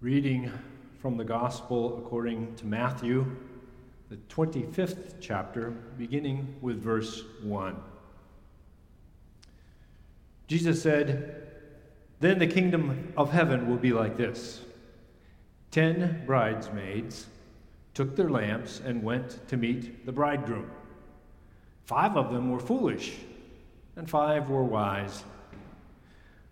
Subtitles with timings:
[0.00, 0.52] Reading
[1.02, 3.26] from the Gospel according to Matthew,
[4.08, 7.74] the 25th chapter, beginning with verse 1.
[10.46, 11.48] Jesus said,
[12.20, 14.60] Then the kingdom of heaven will be like this
[15.72, 17.26] Ten bridesmaids
[17.92, 20.70] took their lamps and went to meet the bridegroom.
[21.86, 23.16] Five of them were foolish,
[23.96, 25.24] and five were wise.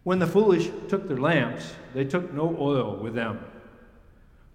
[0.06, 3.40] When the foolish took their lamps, they took no oil with them.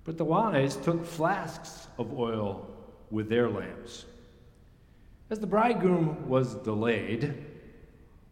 [0.06, 2.66] But the wise took flasks of oil
[3.10, 4.06] with their lamps.
[5.30, 7.36] As the bridegroom was delayed,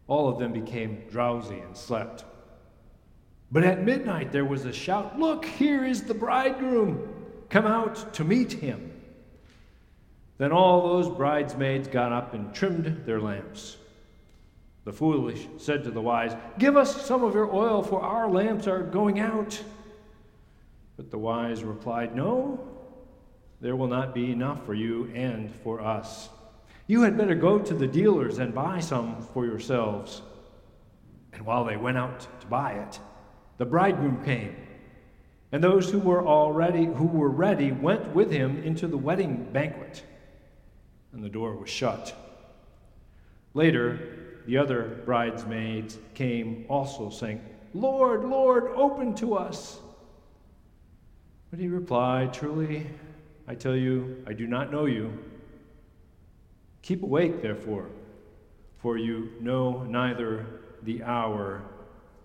[0.06, 2.24] all of them became drowsy and slept.
[3.52, 7.06] But at midnight there was a shout Look, here is the bridegroom!
[7.50, 8.92] Come out to meet him.
[10.38, 13.76] Then all those bridesmaids got up and trimmed their lamps.
[14.84, 18.66] The foolish said to the wise, Give us some of your oil, for our lamps
[18.66, 19.62] are going out.
[20.96, 22.66] But the wise replied, No,
[23.60, 26.30] there will not be enough for you and for us.
[26.86, 30.22] You had better go to the dealers and buy some for yourselves.
[31.32, 32.98] And while they went out to buy it,
[33.58, 34.56] the bridegroom came.
[35.52, 40.02] And those who were already who were ready went with him into the wedding banquet.
[41.12, 42.14] And the door was shut.
[43.52, 49.78] Later, the other bridesmaids came also, saying, Lord, Lord, open to us.
[51.50, 52.86] But he replied, Truly,
[53.46, 55.12] I tell you, I do not know you.
[56.82, 57.90] Keep awake, therefore,
[58.78, 60.46] for you know neither
[60.82, 61.62] the hour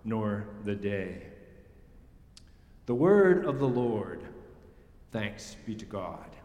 [0.04, 1.22] nor the day.
[2.86, 4.22] The word of the Lord.
[5.10, 6.35] Thanks be to God.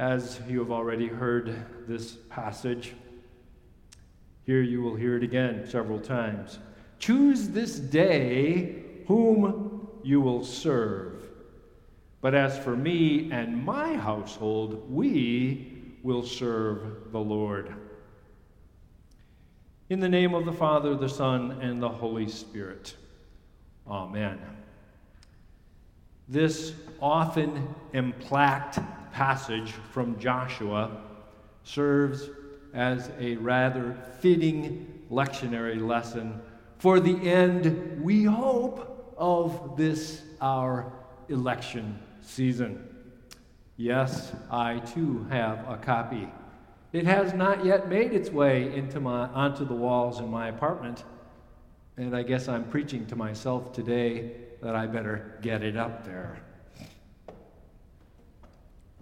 [0.00, 1.54] As you have already heard
[1.86, 2.94] this passage,
[4.46, 6.58] here you will hear it again several times.
[6.98, 11.22] Choose this day whom you will serve.
[12.22, 17.74] But as for me and my household, we will serve the Lord.
[19.90, 22.96] In the name of the Father, the Son, and the Holy Spirit.
[23.86, 24.38] Amen.
[26.26, 26.72] This
[27.02, 28.78] often emplacked
[29.20, 30.96] passage from Joshua
[31.62, 32.30] serves
[32.72, 36.40] as a rather fitting lectionary lesson
[36.78, 40.90] for the end, we hope, of this our
[41.28, 42.82] election season.
[43.76, 46.26] Yes, I too have a copy.
[46.94, 51.04] It has not yet made its way into my, onto the walls in my apartment,
[51.98, 54.32] and I guess I'm preaching to myself today
[54.62, 56.40] that I better get it up there.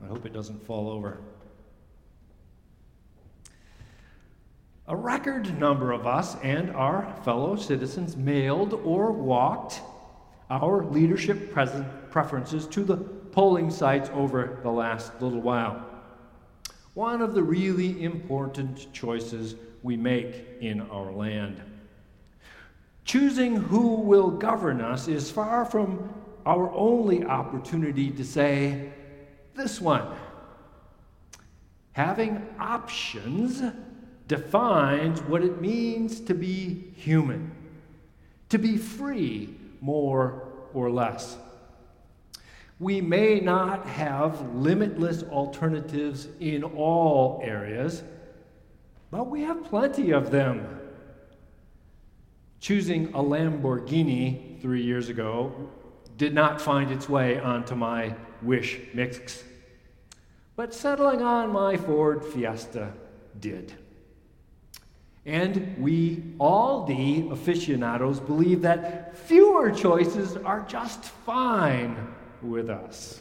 [0.03, 1.19] I hope it doesn't fall over.
[4.87, 9.83] A record number of us and our fellow citizens mailed or walked
[10.51, 15.85] our leadership preferences to the polling sites over the last little while.
[16.95, 21.61] One of the really important choices we make in our land.
[23.05, 26.13] Choosing who will govern us is far from
[26.47, 28.93] our only opportunity to say,
[29.59, 30.07] this one.
[31.93, 33.61] Having options
[34.29, 37.51] defines what it means to be human,
[38.51, 41.37] to be free, more or less.
[42.79, 48.05] We may not have limitless alternatives in all areas,
[49.11, 50.79] but we have plenty of them.
[52.61, 55.71] Choosing a Lamborghini three years ago
[56.19, 59.45] did not find its way onto my wish mix,
[60.57, 62.93] but settling on my Ford Fiesta
[63.39, 63.73] did.
[65.25, 73.21] And we, all the aficionados, believe that fewer choices are just fine with us.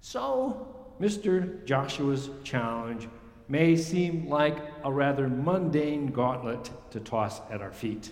[0.00, 0.66] So,
[1.00, 1.64] Mr.
[1.64, 3.08] Joshua's challenge
[3.48, 8.10] may seem like a rather mundane gauntlet to toss at our feet.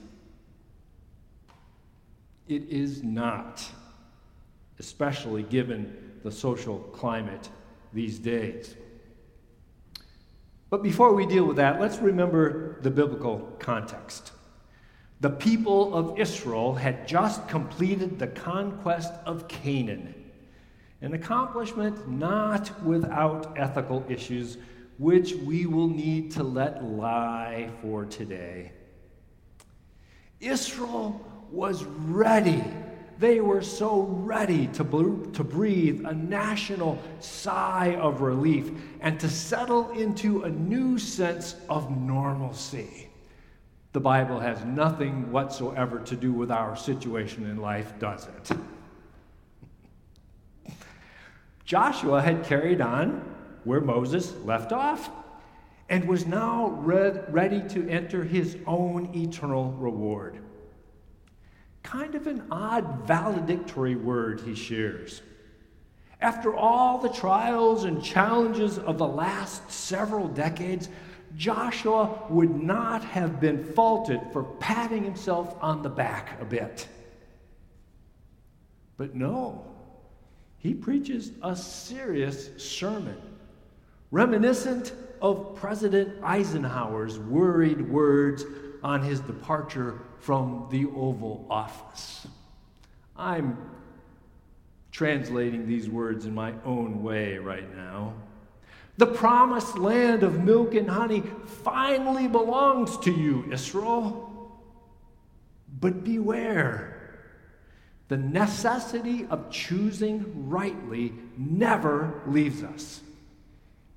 [2.49, 3.65] It is not,
[4.79, 7.49] especially given the social climate
[7.93, 8.75] these days.
[10.71, 14.33] But before we deal with that, let's remember the biblical context.
[15.21, 20.15] The people of Israel had just completed the conquest of Canaan,
[21.01, 24.57] an accomplishment not without ethical issues,
[24.99, 28.73] which we will need to let lie for today.
[30.41, 32.65] Israel was ready
[33.23, 39.91] They were so ready to, to breathe a national sigh of relief and to settle
[39.91, 43.09] into a new sense of normalcy.
[43.93, 48.57] The Bible has nothing whatsoever to do with our situation in life, does it?
[51.65, 53.21] Joshua had carried on
[53.63, 55.11] where Moses left off
[55.89, 60.41] and was now ready to enter his own eternal reward.
[61.83, 65.23] Kind of an odd valedictory word he shares.
[66.21, 70.89] After all the trials and challenges of the last several decades,
[71.37, 76.87] Joshua would not have been faulted for patting himself on the back a bit.
[78.97, 79.67] But no,
[80.59, 83.21] he preaches a serious sermon,
[84.13, 88.45] reminiscent of President Eisenhower's worried words
[88.83, 92.29] on his departure from the Oval Office.
[93.17, 93.59] I'm
[94.93, 98.15] translating these words in my own way right now.
[98.99, 101.25] The promised land of milk and honey
[101.65, 104.61] finally belongs to you, Israel.
[105.81, 107.19] But beware.
[108.07, 113.01] The necessity of choosing rightly never leaves us.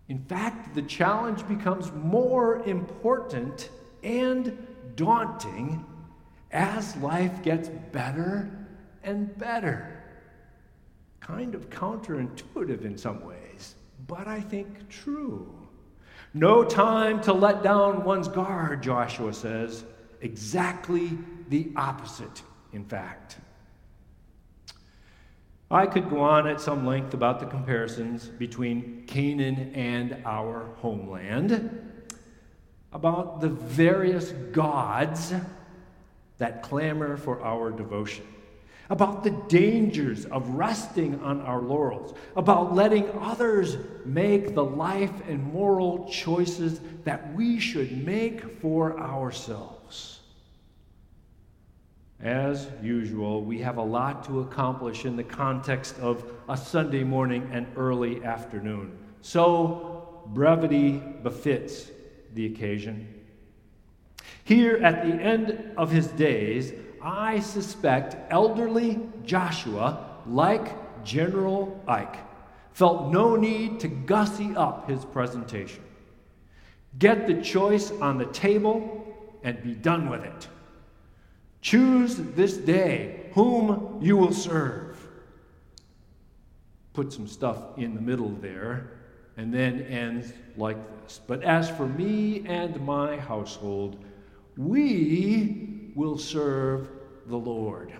[0.10, 3.70] In fact, the challenge becomes more important
[4.02, 4.58] and
[4.96, 5.86] daunting
[6.56, 8.50] as life gets better
[9.04, 10.02] and better.
[11.20, 13.76] Kind of counterintuitive in some ways,
[14.08, 15.54] but I think true.
[16.34, 19.84] No time to let down one's guard, Joshua says.
[20.22, 21.18] Exactly
[21.50, 22.42] the opposite,
[22.72, 23.38] in fact.
[25.70, 31.92] I could go on at some length about the comparisons between Canaan and our homeland,
[32.94, 35.34] about the various gods
[36.38, 38.26] that clamor for our devotion,
[38.90, 45.44] about the dangers of resting on our laurels, about letting others make the life and
[45.54, 50.20] moral choices that we should make for ourselves.
[52.22, 57.50] As usual, we have a lot to accomplish in the context of a Sunday morning
[57.52, 58.98] and early afternoon.
[59.22, 61.92] So, brevity befits
[62.34, 63.15] the occasion.
[64.44, 72.18] Here at the end of his days, I suspect elderly Joshua, like General Ike,
[72.74, 75.84] felt no need to gussy up his presentation.
[76.98, 79.06] Get the choice on the table
[79.44, 80.48] and be done with it.
[81.62, 84.98] Choose this day whom you will serve.
[86.94, 88.92] Put some stuff in the middle there,
[89.38, 91.20] and then ends like this.
[91.26, 93.98] But as for me and my household,
[94.58, 96.90] we will serve
[97.28, 97.94] the Lord.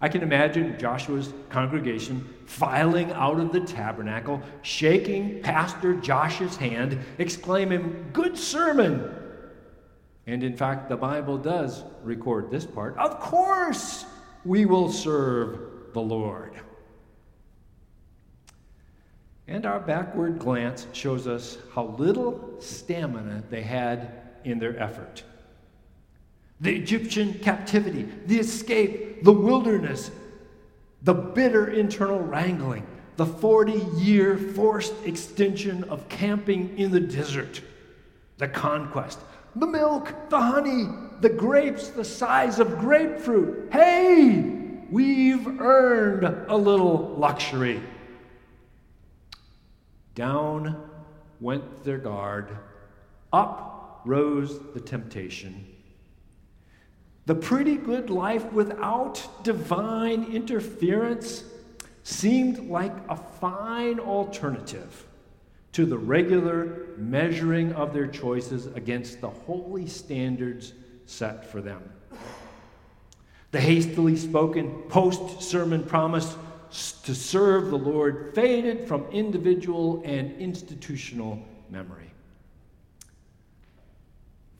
[0.00, 8.10] I can imagine Joshua's congregation filing out of the tabernacle, shaking Pastor Josh's hand, exclaiming,
[8.12, 9.14] Good sermon!
[10.26, 12.96] And in fact, the Bible does record this part.
[12.96, 14.04] Of course,
[14.44, 16.52] we will serve the Lord.
[19.48, 24.12] And our backward glance shows us how little stamina they had
[24.44, 25.22] in their effort.
[26.60, 30.10] The Egyptian captivity, the escape, the wilderness,
[31.02, 32.86] the bitter internal wrangling,
[33.16, 37.62] the 40 year forced extension of camping in the desert,
[38.36, 39.18] the conquest,
[39.56, 40.88] the milk, the honey,
[41.20, 43.72] the grapes the size of grapefruit.
[43.72, 47.80] Hey, we've earned a little luxury.
[50.18, 50.76] Down
[51.38, 52.48] went their guard,
[53.32, 55.64] up rose the temptation.
[57.26, 61.44] The pretty good life without divine interference
[62.02, 65.06] seemed like a fine alternative
[65.70, 70.72] to the regular measuring of their choices against the holy standards
[71.06, 71.92] set for them.
[73.52, 76.34] The hastily spoken post sermon promise
[76.70, 82.10] to serve the Lord faded from individual and institutional memory.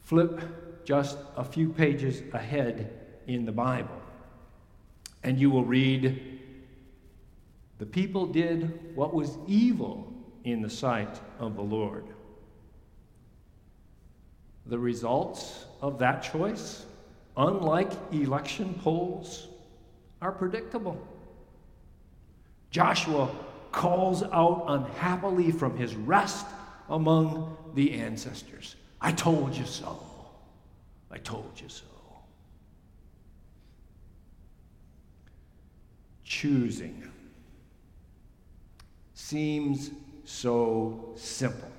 [0.02, 2.90] Flip just a few pages ahead
[3.26, 4.00] in the Bible,
[5.22, 6.40] and you will read
[7.78, 10.12] The people did what was evil
[10.44, 12.06] in the sight of the Lord.
[14.66, 16.86] The results of that choice,
[17.36, 19.48] unlike election polls,
[20.20, 21.06] are predictable.
[22.70, 23.30] Joshua
[23.72, 26.46] calls out unhappily from his rest
[26.88, 29.98] among the ancestors I told you so.
[31.10, 31.84] I told you so.
[36.24, 37.10] Choosing
[39.14, 39.90] seems
[40.24, 41.70] so simple.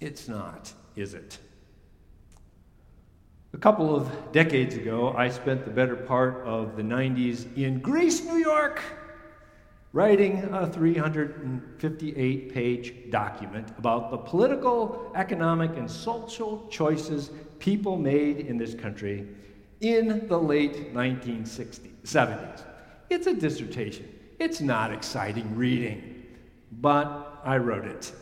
[0.00, 1.38] It's not, is it?
[3.54, 8.24] A couple of decades ago, I spent the better part of the 90s in Greece,
[8.24, 8.80] New York,
[9.92, 18.56] writing a 358 page document about the political, economic, and social choices people made in
[18.56, 19.28] this country
[19.82, 22.62] in the late 1970s.
[23.10, 24.08] It's a dissertation.
[24.38, 26.24] It's not exciting reading,
[26.80, 28.12] but I wrote it.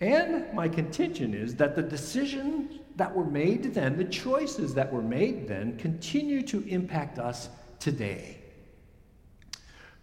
[0.00, 5.02] And my contention is that the decisions that were made then, the choices that were
[5.02, 8.38] made then, continue to impact us today.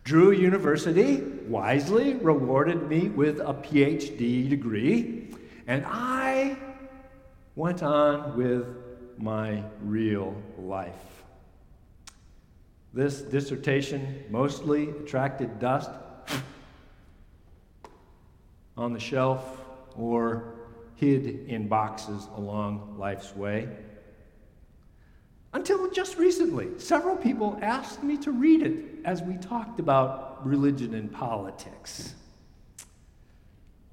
[0.03, 5.35] Drew University wisely rewarded me with a PhD degree,
[5.67, 6.57] and I
[7.55, 8.65] went on with
[9.17, 11.23] my real life.
[12.93, 15.91] This dissertation mostly attracted dust
[18.75, 19.61] on the shelf
[19.95, 20.58] or
[20.99, 23.69] hid in boxes along life's way.
[25.53, 28.75] Until just recently, several people asked me to read it
[29.05, 32.15] as we talked about religion and politics.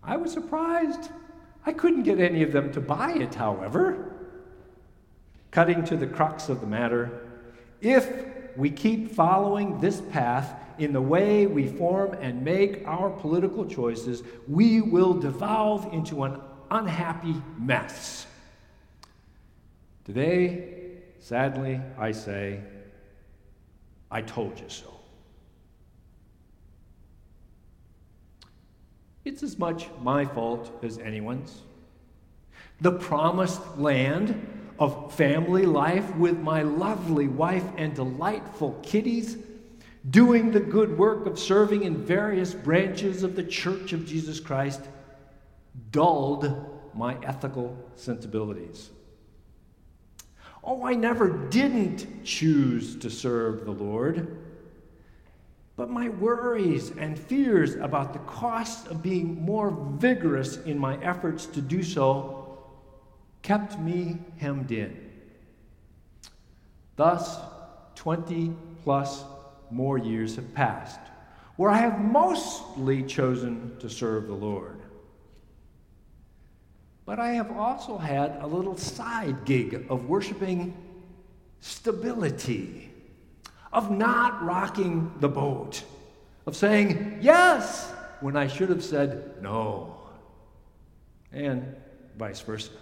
[0.02, 1.10] I was surprised.
[1.64, 4.12] I couldn't get any of them to buy it, however.
[5.52, 7.28] Cutting to the crux of the matter,
[7.80, 8.10] if
[8.56, 14.22] we keep following this path in the way we form and make our political choices,
[14.48, 18.26] we will devolve into an unhappy mess.
[20.04, 22.60] Today, sadly, I say,
[24.10, 24.92] I told you so.
[29.24, 31.62] It's as much my fault as anyone's.
[32.80, 39.38] The promised land of family life with my lovely wife and delightful kitties,
[40.08, 44.82] doing the good work of serving in various branches of the Church of Jesus Christ,
[45.90, 46.52] dulled
[46.94, 48.90] my ethical sensibilities.
[50.64, 54.38] Oh, I never didn't choose to serve the Lord.
[55.76, 61.46] But my worries and fears about the cost of being more vigorous in my efforts
[61.46, 62.58] to do so
[63.42, 64.96] kept me hemmed in.
[66.96, 67.38] Thus,
[67.94, 68.52] 20
[68.82, 69.22] plus
[69.70, 71.00] more years have passed,
[71.56, 74.80] where I have mostly chosen to serve the Lord.
[77.06, 80.76] But I have also had a little side gig of worshiping
[81.60, 82.90] stability,
[83.72, 85.84] of not rocking the boat,
[86.46, 89.96] of saying yes when I should have said no,
[91.30, 91.76] and
[92.18, 92.72] vice versa.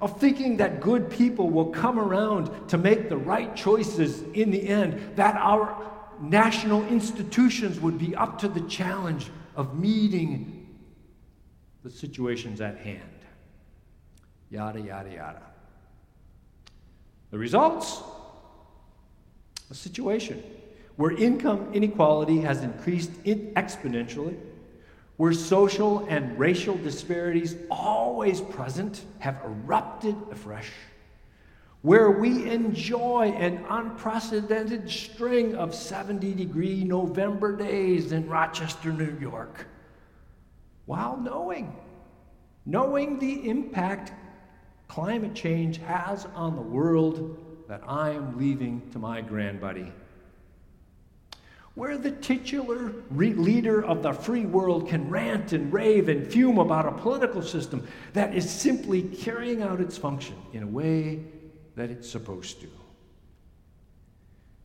[0.00, 4.68] Of thinking that good people will come around to make the right choices in the
[4.68, 5.88] end, that our
[6.20, 10.63] national institutions would be up to the challenge of meeting
[11.84, 13.00] the situations at hand.
[14.50, 15.42] Yada, yada, yada.
[17.30, 18.02] The results?
[19.70, 20.42] A situation
[20.96, 24.36] where income inequality has increased exponentially
[25.16, 30.70] where social and racial disparities, always present, have erupted afresh,
[31.82, 39.66] where we enjoy an unprecedented string of 70 degree November days in Rochester, New York,
[40.86, 41.74] while knowing,
[42.66, 44.12] knowing the impact
[44.88, 47.38] climate change has on the world
[47.68, 49.92] that I am leaving to my grandbuddy
[51.74, 56.58] where the titular re- leader of the free world can rant and rave and fume
[56.58, 61.20] about a political system that is simply carrying out its function in a way
[61.74, 62.68] that it's supposed to.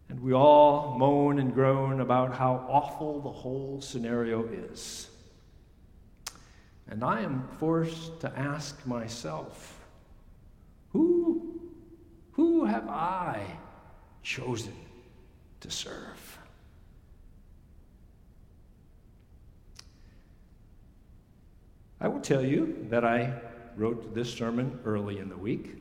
[0.09, 5.09] And we all moan and groan about how awful the whole scenario is.
[6.89, 9.85] And I am forced to ask myself,
[10.91, 11.59] who,
[12.31, 13.45] who have I
[14.23, 14.73] chosen
[15.59, 16.39] to serve?
[22.01, 23.33] I will tell you that I
[23.75, 25.75] wrote this sermon early in the week.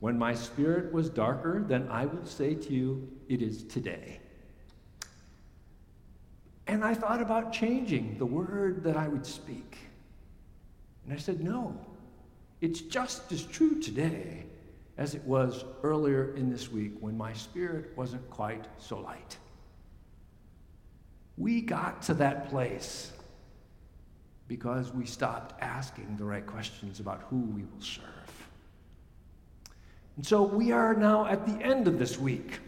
[0.00, 4.20] When my spirit was darker, then I will say to you, it is today.
[6.66, 9.78] And I thought about changing the word that I would speak.
[11.08, 11.74] And I said, no,
[12.60, 14.44] it's just as true today
[14.98, 19.38] as it was earlier in this week when my spirit wasn't quite so light.
[21.38, 23.10] We got to that place
[24.48, 28.04] because we stopped asking the right questions about who we will serve.
[30.16, 32.60] And so we are now at the end of this week.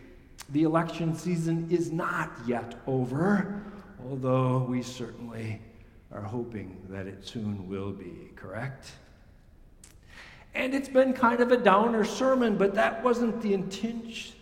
[0.49, 3.62] the election season is not yet over,
[4.02, 5.61] although we certainly
[6.12, 8.93] are hoping that it soon will be, correct?
[10.55, 14.35] And it's been kind of a downer sermon, but that wasn't the intention.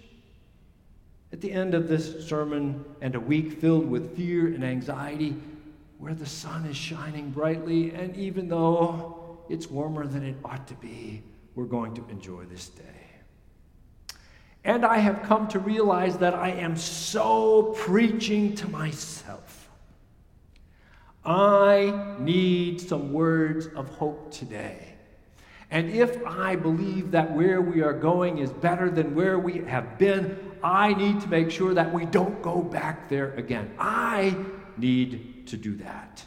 [1.33, 5.37] At the end of this sermon, and a week filled with fear and anxiety,
[5.99, 10.75] where the sun is shining brightly, and even though it's warmer than it ought to
[10.75, 11.23] be,
[11.55, 12.85] we're going to enjoy this day.
[14.65, 19.48] And I have come to realize that I am so preaching to myself.
[21.29, 24.95] I need some words of hope today.
[25.71, 29.99] And if I believe that where we are going is better than where we have
[29.99, 33.75] been, I need to make sure that we don't go back there again.
[33.79, 34.35] I
[34.79, 36.25] need to do that.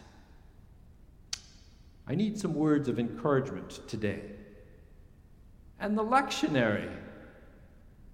[2.05, 4.21] I need some words of encouragement today.
[5.79, 6.91] And the lectionary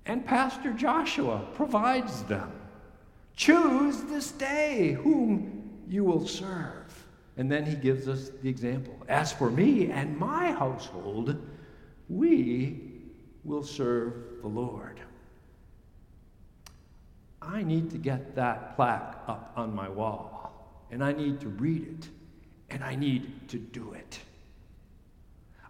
[0.05, 2.49] and Pastor Joshua provides them.
[3.35, 5.56] Choose this day whom
[5.87, 7.05] you will serve.
[7.37, 8.95] And then he gives us the example.
[9.07, 11.37] As for me and my household,
[12.09, 12.81] we
[13.43, 14.99] will serve the Lord.
[17.41, 21.87] I need to get that plaque up on my wall, and I need to read
[21.87, 22.09] it,
[22.69, 24.19] and I need to do it.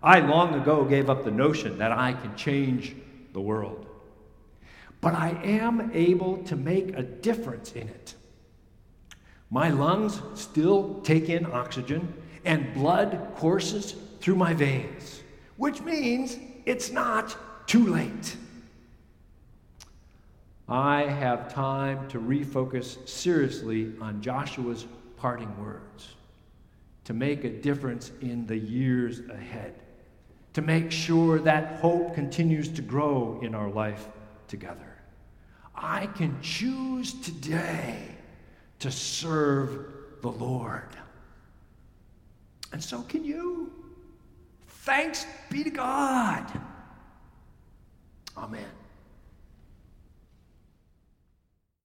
[0.02, 2.96] I long ago gave up the notion that I can change
[3.34, 3.86] the world,
[5.02, 8.16] but I am able to make a difference in it.
[9.50, 12.14] My lungs still take in oxygen,
[12.44, 15.22] and blood courses through my veins,
[15.56, 17.36] which means it's not
[17.68, 18.36] too late.
[20.68, 24.86] I have time to refocus seriously on Joshua's
[25.16, 26.16] parting words,
[27.06, 29.76] to make a difference in the years ahead,
[30.54, 34.10] to make sure that hope continues to grow in our life
[34.50, 34.98] together.
[35.74, 38.17] I can choose today
[38.80, 39.88] to serve
[40.22, 40.90] the Lord.
[42.72, 43.72] And so can you.
[44.68, 46.46] Thanks be to God.
[48.38, 48.77] Amen.